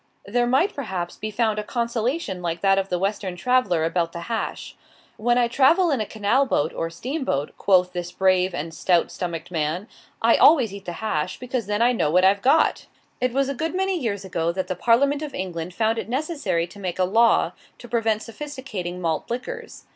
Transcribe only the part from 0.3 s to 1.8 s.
might, perhaps, be found a